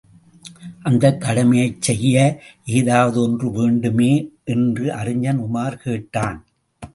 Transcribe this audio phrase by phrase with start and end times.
[0.83, 2.15] அந்தக் கடமையைச் செய்ய
[2.71, 4.11] ஏதாவது ஒன்று வேண்டுமே!
[4.45, 6.41] என்று அறிஞன் உமார் கேட்டான்.